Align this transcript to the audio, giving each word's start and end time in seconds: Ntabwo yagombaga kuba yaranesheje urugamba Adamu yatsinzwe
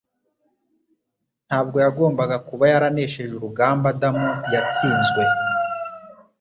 Ntabwo 1.47 1.77
yagombaga 1.85 2.37
kuba 2.47 2.63
yaranesheje 2.73 3.33
urugamba 3.35 3.85
Adamu 3.93 4.29
yatsinzwe 4.53 5.21